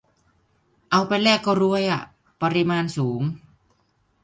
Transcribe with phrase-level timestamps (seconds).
[0.91, 2.01] เอาไปแลกก็รวยอะ
[2.41, 3.21] ปริมาณสูง